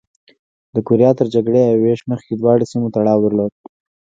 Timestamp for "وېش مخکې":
1.83-2.33